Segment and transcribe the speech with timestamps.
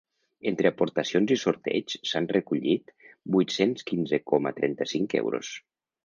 [0.51, 2.89] Entre aportacions i sorteigs s’han recollit
[3.35, 5.51] vuit-cents quinze coma trenta-cinc euros.